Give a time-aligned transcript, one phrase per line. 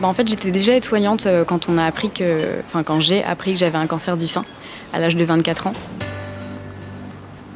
[0.00, 2.62] bah, En fait, j'étais déjà aide-soignante euh, quand, on a appris que,
[3.00, 4.44] j'ai appris que j'avais un cancer du sein
[4.92, 5.72] à l'âge de 24 ans.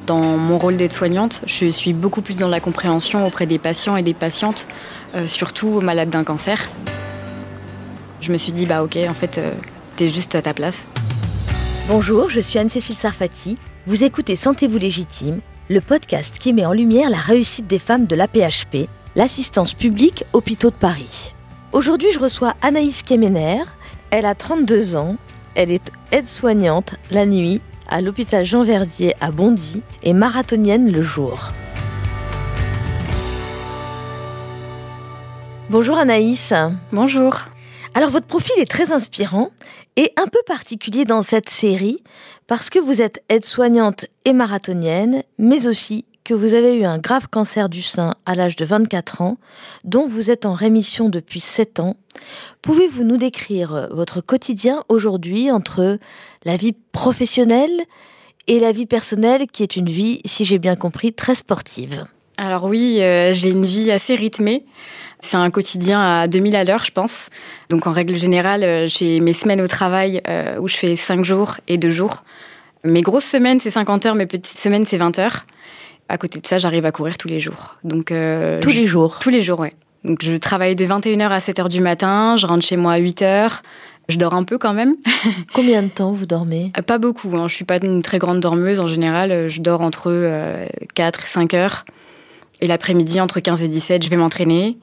[0.07, 4.03] Dans mon rôle d'aide-soignante, je suis beaucoup plus dans la compréhension auprès des patients et
[4.03, 4.67] des patientes,
[5.15, 6.69] euh, surtout malades d'un cancer.
[8.21, 9.53] Je me suis dit, bah ok, en fait, euh,
[9.97, 10.87] t'es juste à ta place.
[11.89, 13.59] Bonjour, je suis Anne-Cécile Sarfati.
[13.87, 18.17] Vous écoutez Sentez-vous légitime, le podcast qui met en lumière la réussite des femmes de
[18.17, 21.35] l'APHP, l'assistance publique hôpitaux de Paris.
[21.73, 23.63] Aujourd'hui, je reçois Anaïs Kemener.
[24.11, 25.17] Elle a 32 ans.
[25.55, 31.49] Elle est aide-soignante la nuit à l'hôpital Jean Verdier à Bondy et marathonienne le jour.
[35.71, 36.53] Bonjour Anaïs.
[36.93, 37.39] Bonjour.
[37.95, 39.51] Alors votre profil est très inspirant
[39.97, 42.03] et un peu particulier dans cette série
[42.49, 47.29] parce que vous êtes aide-soignante et marathonienne, mais aussi que vous avez eu un grave
[47.29, 49.39] cancer du sein à l'âge de 24 ans,
[49.85, 51.97] dont vous êtes en rémission depuis 7 ans.
[52.63, 55.99] Pouvez-vous nous décrire votre quotidien aujourd'hui entre
[56.45, 57.83] la vie professionnelle
[58.47, 62.05] et la vie personnelle, qui est une vie, si j'ai bien compris, très sportive?
[62.37, 64.65] Alors oui, euh, j'ai une vie assez rythmée.
[65.21, 67.29] C'est un quotidien à 2000 à l'heure, je pense.
[67.69, 71.25] Donc en règle générale, euh, j'ai mes semaines au travail euh, où je fais 5
[71.25, 72.25] jours et 2 jours.
[72.85, 75.47] Mes grosses semaines, c'est 50 heures, mes petites semaines, c'est 20 heures.
[76.13, 77.77] À côté de ça, j'arrive à courir tous les jours.
[77.85, 79.19] Donc euh, tous les jours.
[79.19, 79.73] Tous les jours, ouais.
[80.05, 83.61] Donc je travaille de 21h à 7h du matin, je rentre chez moi à 8h.
[84.11, 84.97] Je dors un peu quand même.
[85.55, 86.71] Combien de temps vous dormez?
[86.77, 87.35] Euh, Pas beaucoup.
[87.35, 87.49] Hein.
[87.49, 89.49] Je suis pas une très grande dormeuse en général.
[89.49, 91.87] Je dors entre 4 et 5 heures.
[92.61, 94.77] Et l'après-midi, entre 15 et 17, je vais m'entraîner.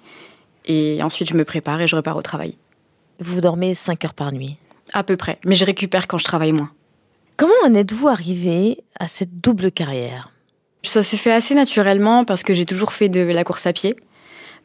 [0.66, 2.58] Et ensuite, je me prépare et je repars au travail.
[3.19, 4.58] Vous dormez 5 heures par nuit?
[4.93, 5.38] À peu près.
[5.45, 6.71] Mais je récupère quand je travaille moins.
[7.38, 10.31] Comment en êtes-vous arrivé à cette double carrière?
[10.83, 13.95] Ça s'est fait assez naturellement parce que j'ai toujours fait de la course à pied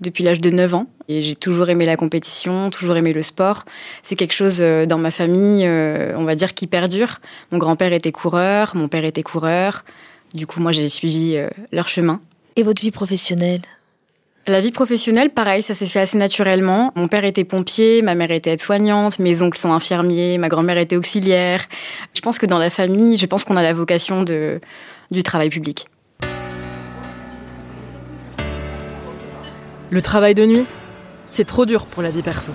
[0.00, 0.86] depuis l'âge de 9 ans.
[1.08, 3.64] Et j'ai toujours aimé la compétition, toujours aimé le sport.
[4.02, 7.20] C'est quelque chose euh, dans ma famille, euh, on va dire, qui perdure.
[7.52, 9.84] Mon grand-père était coureur, mon père était coureur.
[10.32, 12.20] Du coup, moi, j'ai suivi euh, leur chemin.
[12.56, 13.62] Et votre vie professionnelle?
[14.46, 16.92] La vie professionnelle, pareil, ça s'est fait assez naturellement.
[16.96, 20.96] Mon père était pompier, ma mère était aide-soignante, mes oncles sont infirmiers, ma grand-mère était
[20.96, 21.66] auxiliaire.
[22.14, 24.60] Je pense que dans la famille, je pense qu'on a la vocation de,
[25.10, 25.86] du travail public.
[29.94, 30.66] Le travail de nuit,
[31.30, 32.50] c'est trop dur pour la vie perso.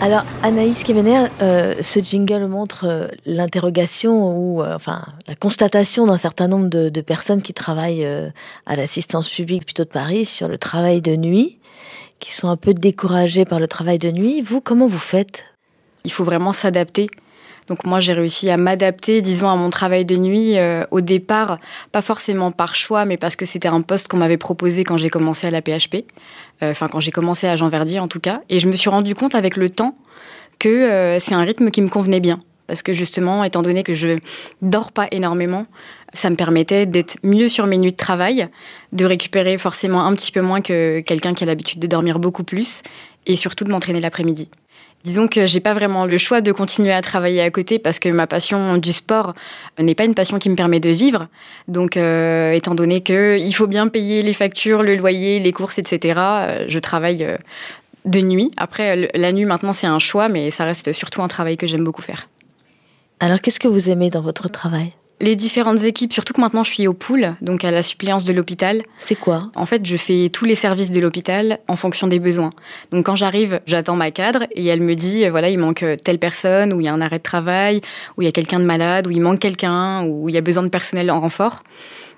[0.00, 6.16] Alors Anaïs Kemener, euh, ce jingle montre euh, l'interrogation ou euh, enfin la constatation d'un
[6.16, 8.04] certain nombre de, personnes qui travaillent
[8.66, 11.60] à l'assistance publique plutôt de Paris sur le travail de nuit,
[12.18, 14.40] qui sont un peu découragées par le travail de nuit.
[14.40, 15.44] Vous, comment vous faites?
[16.02, 17.10] Il faut vraiment s'adapter.
[17.70, 21.56] Donc moi, j'ai réussi à m'adapter, disons, à mon travail de nuit euh, au départ,
[21.92, 25.08] pas forcément par choix, mais parce que c'était un poste qu'on m'avait proposé quand j'ai
[25.08, 26.04] commencé à la PHP,
[26.64, 28.42] euh, enfin quand j'ai commencé à Jean Verdier en tout cas.
[28.48, 29.96] Et je me suis rendu compte avec le temps
[30.58, 32.40] que euh, c'est un rythme qui me convenait bien.
[32.66, 34.18] Parce que justement, étant donné que je
[34.62, 35.66] dors pas énormément,
[36.12, 38.48] ça me permettait d'être mieux sur mes nuits de travail,
[38.92, 42.42] de récupérer forcément un petit peu moins que quelqu'un qui a l'habitude de dormir beaucoup
[42.42, 42.82] plus,
[43.26, 44.50] et surtout de m'entraîner l'après-midi.
[45.02, 48.10] Disons que j'ai pas vraiment le choix de continuer à travailler à côté parce que
[48.10, 49.34] ma passion du sport
[49.78, 51.28] n'est pas une passion qui me permet de vivre.
[51.68, 55.78] Donc, euh, étant donné que il faut bien payer les factures, le loyer, les courses,
[55.78, 57.38] etc., euh, je travaille euh,
[58.04, 58.50] de nuit.
[58.58, 61.84] Après, la nuit maintenant c'est un choix, mais ça reste surtout un travail que j'aime
[61.84, 62.28] beaucoup faire.
[63.20, 64.92] Alors, qu'est-ce que vous aimez dans votre travail?
[65.20, 68.32] Les différentes équipes, surtout que maintenant je suis au pool, donc à la suppléance de
[68.32, 68.82] l'hôpital.
[68.98, 72.50] C'est quoi En fait, je fais tous les services de l'hôpital en fonction des besoins.
[72.90, 76.18] Donc quand j'arrive, j'attends ma cadre et elle me dit euh, voilà, il manque telle
[76.18, 77.80] personne, ou il y a un arrêt de travail,
[78.16, 80.42] ou il y a quelqu'un de malade, ou il manque quelqu'un, ou il y a
[80.42, 81.62] besoin de personnel en renfort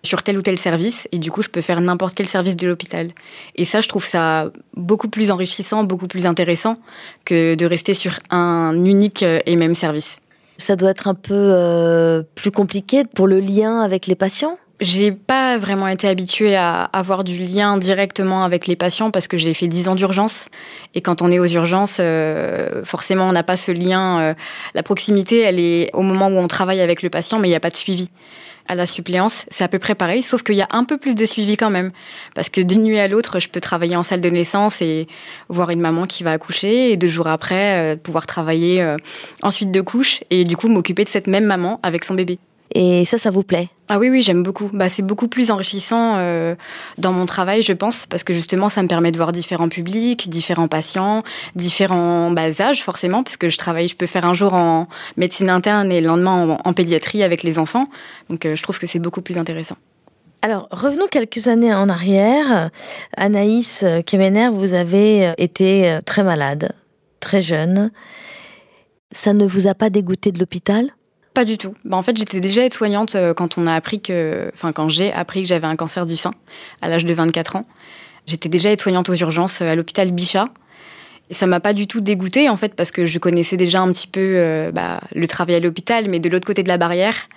[0.05, 2.67] sur tel ou tel service et du coup je peux faire n'importe quel service de
[2.67, 3.13] l'hôpital.
[3.55, 6.77] Et ça je trouve ça beaucoup plus enrichissant, beaucoup plus intéressant
[7.25, 10.19] que de rester sur un unique et même service.
[10.59, 14.59] Ça doit être un peu euh, plus compliqué pour le lien avec les patients?
[14.81, 19.39] J'ai pas vraiment été habituée à avoir du lien directement avec les patients parce que
[19.39, 20.49] j'ai fait 10 ans d'urgence.
[20.95, 24.19] Et quand on est aux urgences, euh, forcément, on n'a pas ce lien.
[24.19, 24.35] Euh,
[24.75, 27.57] la proximité, elle est au moment où on travaille avec le patient, mais il n'y
[27.57, 28.09] a pas de suivi
[28.69, 31.15] à la suppléance, c'est à peu près pareil, sauf qu'il y a un peu plus
[31.15, 31.91] de suivi quand même.
[32.35, 35.07] Parce que d'une nuit à l'autre, je peux travailler en salle de naissance et
[35.49, 38.97] voir une maman qui va accoucher, et deux jours après, euh, pouvoir travailler euh,
[39.43, 42.39] en suite de couche, et du coup m'occuper de cette même maman avec son bébé.
[42.75, 43.69] Et ça, ça vous plaît?
[43.95, 44.71] Ah oui, oui, j'aime beaucoup.
[44.73, 46.55] Bah, c'est beaucoup plus enrichissant euh,
[46.97, 50.31] dans mon travail, je pense, parce que justement, ça me permet de voir différents publics,
[50.31, 51.23] différents patients,
[51.57, 55.93] différents bas âges, forcément, puisque je travaille, je peux faire un jour en médecine interne
[55.93, 57.91] et le lendemain en, pédiatrie avec les enfants.
[58.31, 59.77] Donc, euh, je trouve que c'est beaucoup plus intéressant.
[60.41, 62.71] Alors, revenons quelques années en arrière.
[63.19, 66.73] Anaïs Kemener, vous avez été très malade,
[67.21, 67.91] très jeune.
[69.11, 70.93] Ça ne vous a pas dégoûté de l'hôpital?
[71.35, 71.75] Pas du tout.
[71.85, 75.13] Bah, en fait, j'étais déjà aide-soignante euh, quand on a appris que, enfin, quand j'ai
[75.13, 76.33] appris que j'avais un cancer du sein
[76.81, 77.67] à l'âge de 24 ans.
[78.27, 80.47] J'étais déjà aide-soignante aux urgences euh, à l'hôpital Bichat.
[81.31, 83.91] Et ça m'a pas du tout dégoûtée, en fait, parce que je connaissais déjà un
[83.93, 87.29] petit peu euh, bah, le travail à l'hôpital, mais de l'autre côté de la barrière.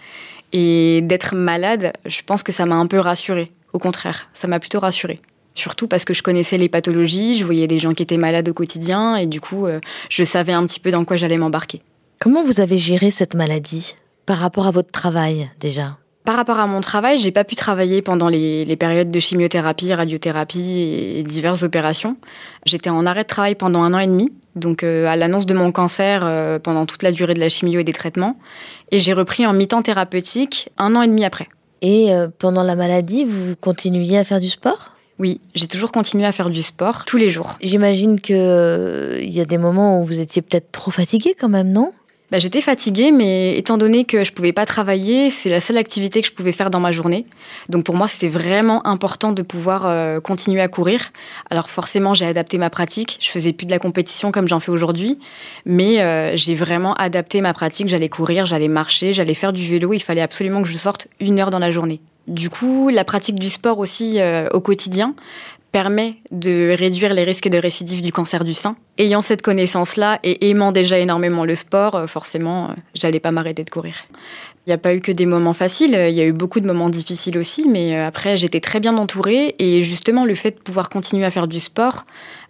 [0.51, 3.51] Et d'être malade, je pense que ça m'a un peu rassurée.
[3.73, 5.21] Au contraire, ça m'a plutôt rassurée.
[5.53, 8.53] Surtout parce que je connaissais les pathologies, je voyais des gens qui étaient malades au
[8.53, 9.67] quotidien, et du coup,
[10.09, 11.81] je savais un petit peu dans quoi j'allais m'embarquer.
[12.19, 13.95] Comment vous avez géré cette maladie
[14.25, 15.97] par rapport à votre travail déjà?
[16.23, 21.17] Par rapport à mon travail, j'ai pas pu travailler pendant les, périodes de chimiothérapie, radiothérapie
[21.17, 22.17] et diverses opérations.
[22.65, 25.53] J'étais en arrêt de travail pendant un an et demi, donc euh, à l'annonce de
[25.53, 28.39] mon cancer euh, pendant toute la durée de la chimio et des traitements.
[28.91, 31.47] Et j'ai repris en mi-temps thérapeutique un an et demi après.
[31.83, 34.93] Et euh, pendant la maladie, vous continuiez à faire du sport?
[35.19, 37.55] Oui, j'ai toujours continué à faire du sport tous les jours.
[37.61, 41.71] J'imagine qu'il il y a des moments où vous étiez peut-être trop fatigué quand même,
[41.71, 41.93] non?
[42.31, 46.21] Bah, j'étais fatiguée, mais étant donné que je pouvais pas travailler, c'est la seule activité
[46.21, 47.25] que je pouvais faire dans ma journée.
[47.69, 51.11] Donc pour moi, c'était vraiment important de pouvoir euh, continuer à courir.
[51.51, 53.17] Alors forcément, j'ai adapté ma pratique.
[53.21, 55.19] Je faisais plus de la compétition comme j'en fais aujourd'hui,
[55.65, 57.89] mais euh, j'ai vraiment adapté ma pratique.
[57.89, 59.93] J'allais courir, j'allais marcher, j'allais faire du vélo.
[59.93, 62.01] Il fallait absolument que je sorte une heure dans la journée.
[62.27, 65.13] Du coup, la pratique du sport aussi euh, au quotidien,
[65.75, 68.77] permet de réduire les risques de récidive du cancer du sein.
[68.97, 73.65] Ayant cette connaissance-là et aimant déjà énormément le sport, euh, forcément, euh, j'allais pas m'arrêter
[73.65, 73.95] de courir.
[74.65, 76.65] Il n'y a pas eu que des moments faciles, il y a eu beaucoup de
[76.65, 80.59] moments difficiles aussi, mais euh, après j'étais très bien entourée et justement le fait de
[80.61, 82.05] pouvoir continuer à faire du sport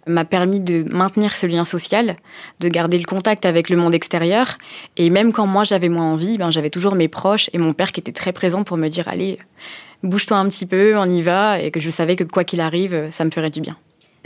[0.06, 2.14] m'a permis de maintenir ce lien social,
[2.60, 4.56] de garder le contact avec le monde extérieur
[4.96, 7.90] et même quand moi j'avais moins envie, ben, j'avais toujours mes proches et mon père
[7.90, 9.40] qui était très présent pour me dire allez,
[10.06, 13.08] bouge-toi un petit peu, on y va, et que je savais que quoi qu'il arrive,
[13.10, 13.76] ça me ferait du bien.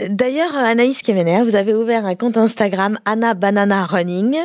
[0.09, 4.35] D'ailleurs, Anaïs Kemener, vous avez ouvert un compte Instagram Anna Banana Running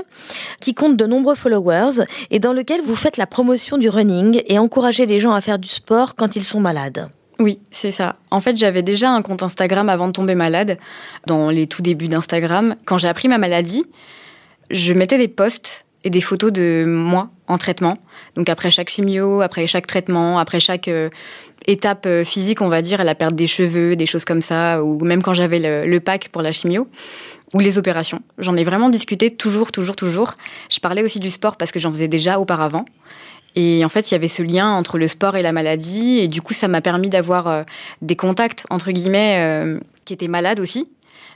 [0.61, 4.59] qui compte de nombreux followers et dans lequel vous faites la promotion du running et
[4.59, 7.09] encouragez les gens à faire du sport quand ils sont malades.
[7.38, 8.17] Oui, c'est ça.
[8.31, 10.79] En fait, j'avais déjà un compte Instagram avant de tomber malade,
[11.27, 12.77] dans les tout débuts d'Instagram.
[12.85, 13.87] Quand j'ai appris ma maladie,
[14.71, 17.99] je mettais des posts et des photos de moi en traitement.
[18.37, 21.11] Donc après chaque chimio, après chaque traitement, après chaque euh,
[21.67, 25.05] étape euh, physique, on va dire, la perte des cheveux, des choses comme ça, ou
[25.05, 26.87] même quand j'avais le, pack pour la chimio,
[27.55, 28.20] ou les opérations.
[28.38, 30.35] J'en ai vraiment discuté toujours, toujours, toujours.
[30.70, 32.85] Je parlais aussi du sport parce que j'en faisais déjà auparavant.
[33.56, 36.19] Et en fait, il y avait ce lien entre le sport et la maladie.
[36.20, 37.62] Et du coup, ça m'a permis d'avoir euh,
[38.00, 40.88] des contacts, entre guillemets, qui étaient malades aussi.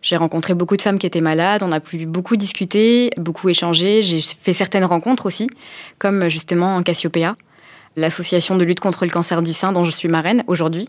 [0.02, 4.00] J'ai rencontré beaucoup de femmes qui étaient malades, on a pu beaucoup discuter, beaucoup échanger.
[4.00, 5.48] J'ai fait certaines rencontres aussi,
[5.98, 7.36] comme justement en Cassiopeia,
[7.96, 10.88] l'association de lutte contre le cancer du sein dont je suis marraine aujourd'hui.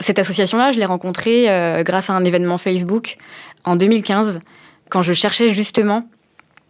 [0.00, 3.16] Cette association-là, je l'ai rencontrée euh, grâce à un événement Facebook
[3.64, 4.40] en 2015,
[4.88, 6.08] quand je cherchais justement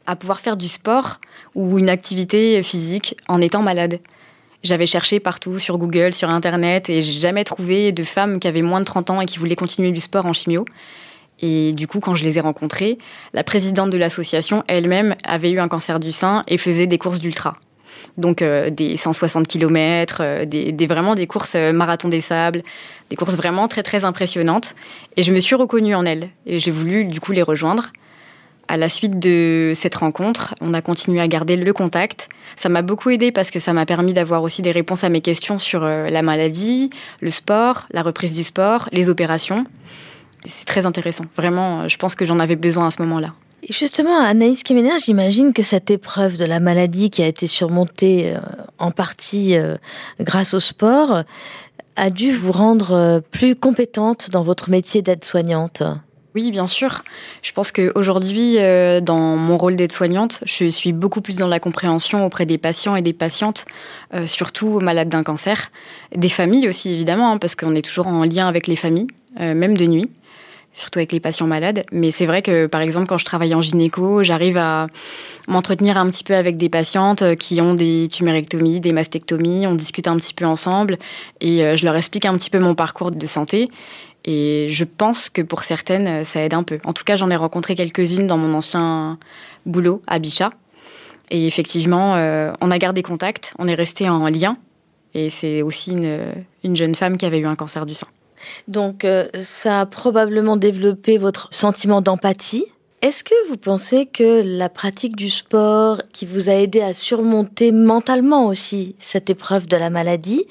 [0.06, 1.18] à pouvoir faire du sport
[1.54, 4.00] ou une activité physique en étant malade.
[4.62, 8.62] J'avais cherché partout sur Google, sur Internet, et j'ai jamais trouvé de femmes qui avaient
[8.62, 10.64] moins de 30 ans et qui voulaient continuer du sport en chimio.
[11.40, 12.98] Et du coup, quand je les ai rencontrés,
[13.32, 17.18] la présidente de l'association elle-même avait eu un cancer du sein et faisait des courses
[17.18, 17.56] d'ultra.
[18.16, 22.62] Donc euh, des 160 km, euh, des, vraiment des courses euh, marathon des sables,
[23.10, 24.74] des courses vraiment très très impressionnantes.
[25.16, 27.90] Et je me suis reconnue en elles et j'ai voulu du coup les rejoindre.
[28.66, 32.30] À la suite de cette rencontre, on a continué à garder le contact.
[32.56, 35.20] Ça m'a beaucoup aidé parce que ça m'a permis d'avoir aussi des réponses à mes
[35.20, 36.88] questions sur la maladie,
[37.20, 39.66] le sport, la reprise du sport, les opérations
[40.44, 41.24] c'est très intéressant.
[41.36, 43.34] Vraiment, je pense que j'en avais besoin à ce moment-là.
[43.66, 48.34] Et justement, Anaïs Kemener, j'imagine que cette épreuve de la maladie qui a été surmontée
[48.34, 48.40] euh,
[48.78, 49.76] en partie euh,
[50.20, 51.22] grâce au sport
[51.96, 55.82] a dû vous rendre euh, plus compétente dans votre métier d'aide-soignante.
[56.34, 57.04] Oui, bien sûr.
[57.40, 58.56] Je pense qu'aujourd'hui,
[59.02, 63.02] dans mon rôle d'aide-soignante, je suis beaucoup plus dans la compréhension auprès des patients et
[63.02, 63.66] des patientes,
[64.26, 65.70] surtout malades d'un cancer.
[66.12, 69.06] Des familles aussi, évidemment, hein, parce qu'on est toujours en lien avec les familles,
[69.38, 70.10] même de nuit
[70.74, 71.86] surtout avec les patients malades.
[71.92, 74.88] Mais c'est vrai que, par exemple, quand je travaille en gynéco, j'arrive à
[75.48, 79.66] m'entretenir un petit peu avec des patientes euh, qui ont des tumérectomies, des mastectomies.
[79.66, 80.98] On discute un petit peu ensemble
[81.40, 83.70] et euh, je leur explique un petit peu mon parcours de santé.
[84.24, 86.78] Et je pense que pour certaines, euh, ça aide un peu.
[86.84, 89.18] En tout cas, j'en ai rencontré quelques-unes dans mon ancien
[89.64, 90.50] boulot à Bichat.
[91.30, 92.16] Et effectivement,
[92.60, 94.58] on a gardé contact, on est resté en lien.
[95.14, 96.18] Et c'est aussi une,
[96.62, 98.06] une jeune femme qui avait eu un cancer du sein.
[98.68, 102.66] Donc euh, ça a probablement développé votre sentiment d'empathie.
[103.04, 107.70] Est-ce que vous pensez que la pratique du sport qui vous a aidé à surmonter
[107.70, 110.46] mentalement aussi cette épreuve de la maladie,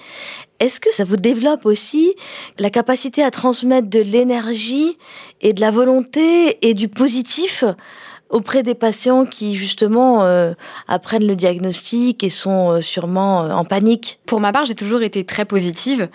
[0.59, 2.13] est-ce que ça vous développe aussi
[2.59, 4.97] la capacité à transmettre de l'énergie
[5.41, 7.63] et de la volonté et du positif
[8.33, 10.53] auprès des patients qui justement euh,
[10.87, 15.03] apprennent le diagnostic et sont euh, sûrement euh, en panique Pour ma part, j'ai toujours
[15.03, 16.09] été très positive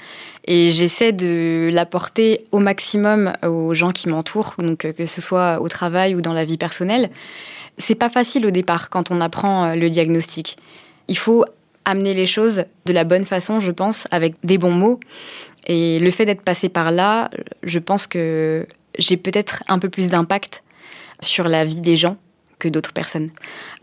[0.44, 5.68] et j'essaie de l'apporter au maximum aux gens qui m'entourent, donc que ce soit au
[5.68, 7.10] travail ou dans la vie personnelle.
[7.78, 10.56] C'est pas facile au départ quand on apprend le diagnostic.
[11.06, 11.44] Il faut
[11.84, 14.98] amener les choses de la bonne façon, je pense, avec des bons mots.
[15.66, 17.30] Et le fait d'être passé par là,
[17.62, 18.66] je pense que
[18.98, 20.62] j'ai peut-être un peu plus d'impact
[21.20, 22.16] sur la vie des gens
[22.58, 23.30] que d'autres personnes.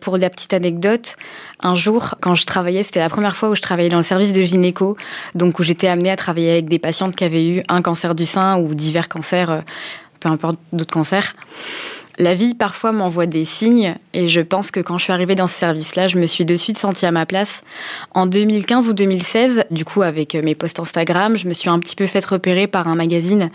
[0.02, 1.16] Pour la petite anecdote,
[1.62, 4.34] un jour, quand je travaillais, c'était la première fois où je travaillais dans le service
[4.34, 4.98] de gynéco,
[5.34, 8.26] donc où j'étais amenée à travailler avec des patientes qui avaient eu un cancer du
[8.26, 9.62] sein ou divers cancers, euh,
[10.20, 11.36] peu importe d'autres cancers.
[12.18, 15.48] La vie parfois m'envoie des signes et je pense que quand je suis arrivée dans
[15.48, 17.62] ce service-là, je me suis de suite sentie à ma place.
[18.12, 21.96] En 2015 ou 2016, du coup avec mes posts Instagram, je me suis un petit
[21.96, 23.50] peu fait repérer par un magazine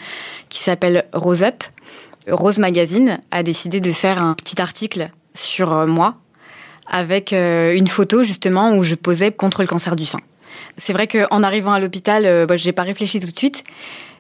[0.50, 1.64] qui s'appelle Rose Up,
[2.28, 6.16] Rose Magazine a décidé de faire un petit article sur euh, moi
[6.86, 10.18] avec euh, une photo justement où je posais contre le cancer du sein.
[10.76, 13.64] C'est vrai qu'en arrivant à l'hôpital, euh, bah, je n'ai pas réfléchi tout de suite.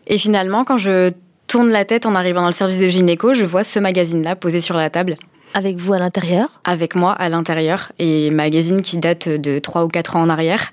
[0.06, 1.10] Et finalement, quand je
[1.46, 4.60] tourne la tête en arrivant dans le service de gynéco, je vois ce magazine-là posé
[4.60, 5.16] sur la table.
[5.52, 6.60] Avec vous à l'intérieur?
[6.64, 7.90] Avec moi à l'intérieur.
[7.98, 10.72] Et magazine qui date de 3 ou 4 ans en arrière.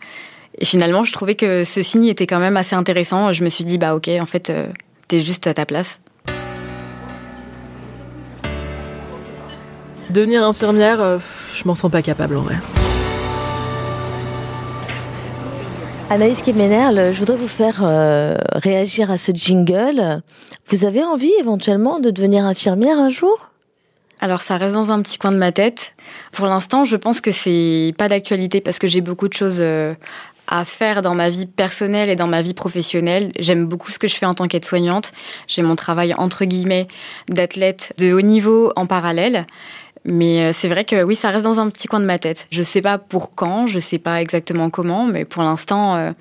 [0.60, 3.32] Et finalement, je trouvais que ce signe était quand même assez intéressant.
[3.32, 4.52] Je me suis dit, bah ok, en fait,
[5.08, 6.00] t'es juste à ta place.
[10.10, 11.18] Devenir infirmière, euh,
[11.54, 12.56] je m'en sens pas capable en vrai.
[16.10, 20.22] Anaïs Kemenerl, je voudrais vous faire euh, réagir à ce jingle.
[20.68, 23.50] Vous avez envie éventuellement de devenir infirmière un jour?
[24.22, 25.94] Alors ça reste dans un petit coin de ma tête.
[26.32, 29.94] Pour l'instant, je pense que c'est pas d'actualité parce que j'ai beaucoup de choses euh,
[30.48, 33.30] à faire dans ma vie personnelle et dans ma vie professionnelle.
[33.38, 35.12] J'aime beaucoup ce que je fais en tant qu'aide-soignante.
[35.48, 36.88] J'ai mon travail entre guillemets
[37.28, 39.46] d'athlète de haut niveau en parallèle.
[40.08, 42.48] Mais euh, c'est vrai que oui, ça reste dans un petit coin de ma tête.
[42.50, 46.12] Je sais pas pour quand, je sais pas exactement comment, mais pour l'instant, euh,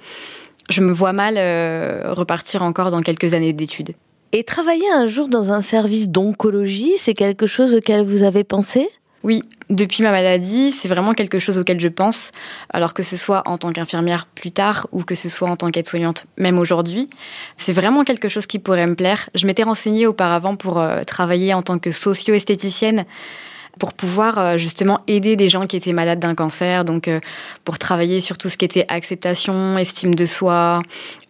[0.68, 3.94] je me vois mal euh, repartir encore dans quelques années d'études.
[4.32, 8.88] Et travailler un jour dans un service d'oncologie, c'est quelque chose auquel vous avez pensé?
[9.22, 12.32] Oui, depuis ma maladie, c'est vraiment quelque chose auquel je pense,
[12.70, 15.70] alors que ce soit en tant qu'infirmière plus tard ou que ce soit en tant
[15.70, 17.08] qu'aide-soignante, même aujourd'hui.
[17.56, 19.30] C'est vraiment quelque chose qui pourrait me plaire.
[19.36, 23.04] Je m'étais renseignée auparavant pour travailler en tant que socio-esthéticienne
[23.78, 27.20] pour pouvoir euh, justement aider des gens qui étaient malades d'un cancer, donc euh,
[27.64, 30.80] pour travailler sur tout ce qui était acceptation, estime de soi,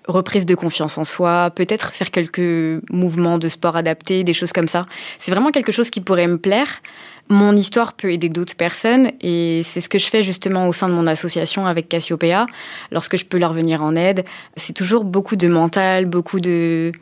[0.06, 4.68] reprise de confiance en soi, peut-être faire quelques mouvements de sport adaptés, des choses comme
[4.68, 4.86] ça.
[5.18, 6.82] C'est vraiment quelque chose qui pourrait me plaire.
[7.28, 10.88] Mon histoire peut aider d'autres personnes et c'est ce que je fais justement au sein
[10.88, 12.46] de mon association avec Cassiopeia.
[12.92, 14.24] Lorsque je peux leur venir en aide,
[14.56, 16.92] c'est toujours beaucoup de mental, beaucoup de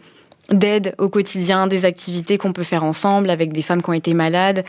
[0.50, 4.14] d'aide au quotidien, des activités qu'on peut faire ensemble avec des femmes qui ont été
[4.14, 4.64] malades.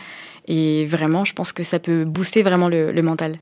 [0.48, 3.36] Et vraiment, je pense que ça peut booster vraiment le, mental.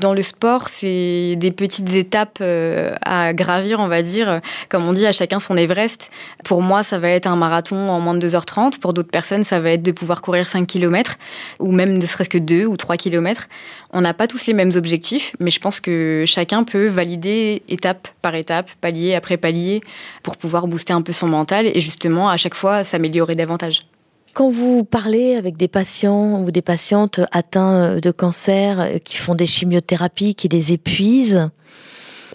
[0.00, 4.40] Dans le sport, c'est des petites étapes euh, à gravir, on va dire.
[4.68, 6.10] Comme on dit, à chacun son Everest.
[6.44, 8.78] Pour moi, ça va être un marathon en moins de 2h30.
[8.78, 11.16] Pour d'autres personnes, ça va être de pouvoir courir 5 km
[11.60, 13.48] ou même ne serait-ce que 2 ou 3 km.
[13.92, 18.08] On n'a pas tous les mêmes objectifs, mais je pense que chacun peut valider étape
[18.22, 19.80] par étape, palier après palier,
[20.24, 23.86] pour pouvoir booster un peu son mental et justement, à chaque fois, s'améliorer davantage.
[24.34, 29.36] Quand vous parlez avec des patients ou des patientes atteints de cancer euh, qui font
[29.36, 31.50] des chimiothérapies, qui les épuisent,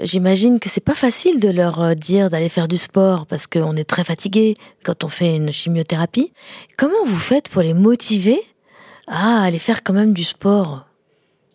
[0.02, 3.76] j'imagine que c'est pas facile de leur euh, dire d'aller faire du sport parce qu'on
[3.76, 4.54] est très fatigué
[4.86, 6.32] quand on fait une chimiothérapie.
[6.78, 8.40] Comment vous faites pour les motiver
[9.08, 10.89] à aller faire quand même du sport?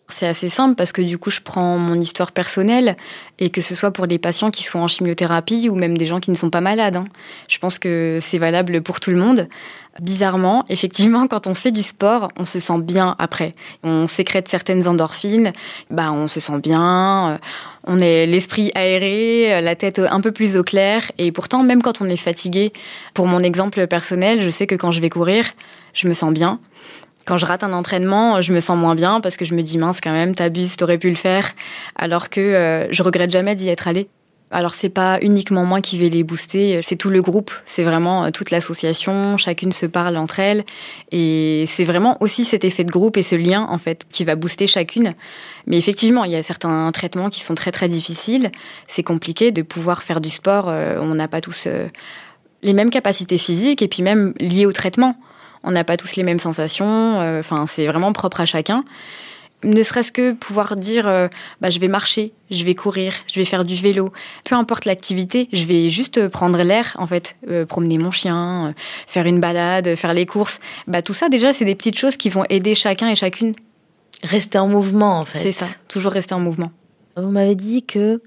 [0.07, 2.95] C'est assez simple parce que du coup, je prends mon histoire personnelle
[3.39, 6.19] et que ce soit pour les patients qui sont en chimiothérapie ou même des gens
[6.19, 6.95] qui ne sont pas malades.
[6.95, 7.05] Hein.
[7.49, 9.47] Je pense que c'est valable pour tout le monde.
[9.99, 13.55] Bizarrement, effectivement, quand on fait du sport, on se sent bien après.
[13.83, 15.53] On sécrète certaines endorphines,
[15.89, 17.37] bah on se sent bien, euh,
[17.85, 21.11] on est l'esprit aéré, la tête un peu plus au clair.
[21.17, 22.73] Et pourtant, même quand on est fatigué,
[23.13, 25.45] pour mon exemple personnel, je sais que quand je vais courir,
[25.93, 26.59] je me sens bien.
[27.25, 29.79] Quand je rate un entraînement, je me sens moins bien parce que je me dis
[29.79, 31.53] mince quand même, t'abuses, t'aurais pu le faire.
[31.95, 34.07] Alors que euh, je regrette jamais d'y être allée.
[34.51, 38.25] Alors c'est pas uniquement moi qui vais les booster, c'est tout le groupe, c'est vraiment
[38.25, 40.63] euh, toute l'association, chacune se parle entre elles
[41.11, 44.35] et c'est vraiment aussi cet effet de groupe et ce lien en fait qui va
[44.35, 45.15] booster chacune.
[45.65, 48.51] Mais effectivement, il y a certains traitements qui sont très très difficiles,
[48.87, 51.67] c'est compliqué de pouvoir faire du sport, euh, on n'a pas tous
[52.61, 55.17] les mêmes capacités physiques et puis même liées au traitement
[55.65, 57.17] On n'a pas tous les mêmes sensations.
[57.39, 58.85] Enfin, c'est vraiment propre à chacun
[59.65, 61.27] ne serait-ce que pouvoir dire euh,
[61.61, 64.11] bah, je vais marcher, je vais courir, je vais faire du vélo,
[64.43, 68.73] peu importe l'activité, je vais juste prendre l'air en fait, euh, promener mon chien, euh,
[69.07, 70.59] faire une balade, faire les courses.
[70.87, 73.53] Bah, tout ça déjà c'est des petites choses qui vont aider chacun et chacune.
[74.23, 75.39] Rester en mouvement en fait.
[75.39, 76.71] C'est ça, toujours rester en mouvement.
[77.17, 78.21] Vous m'avez dit que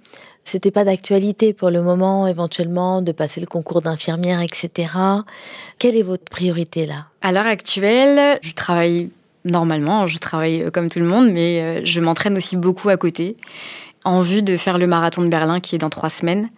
[0.48, 4.90] c'était pas d'actualité pour le moment, éventuellement, de passer le concours d'infirmière, etc.
[5.78, 7.06] Quelle est votre priorité là?
[7.20, 9.10] À l'heure actuelle, je travaille
[9.44, 12.96] normalement, je travaille euh, comme tout le monde, mais euh, je m'entraîne aussi beaucoup à
[12.96, 13.36] côté,
[14.04, 16.48] en vue de faire le marathon de Berlin qui est dans trois semaines,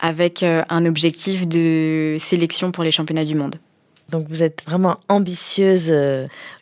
[0.00, 3.56] avec euh, un objectif de sélection pour les championnats du monde.
[4.12, 5.92] Donc vous êtes vraiment ambitieuse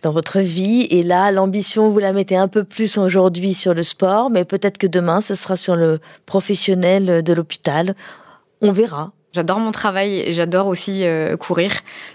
[0.03, 3.83] dans votre vie et là l'ambition vous la mettez un peu plus aujourd'hui sur le
[3.83, 7.95] sport mais peut-être que demain ce sera sur le professionnel de l'hôpital.
[8.63, 9.13] On verra.
[9.33, 11.71] J'adore mon travail et j'adore aussi euh, courir.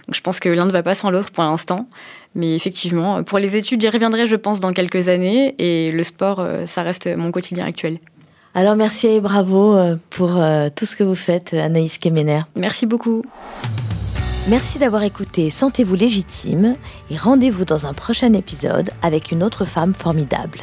[0.08, 1.88] Donc je pense que l'un ne va pas sans l'autre pour l'instant.
[2.34, 5.56] Mais effectivement, pour les études, j'y reviendrai, je pense, dans quelques années.
[5.58, 8.00] Et le sport, euh, ça reste mon quotidien actuel.
[8.54, 10.42] Alors merci et bravo euh, pour
[10.76, 12.42] tout ce que vous faites, Anaïs Kemener.
[12.56, 13.22] Merci beaucoup.
[14.48, 16.76] Merci d'avoir écouté Sentez-vous légitime
[17.10, 20.60] et rendez-vous dans un prochain épisode avec une autre femme formidable.